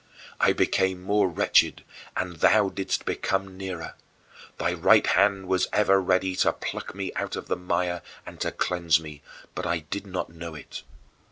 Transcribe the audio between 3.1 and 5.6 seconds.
come nearer. Thy right hand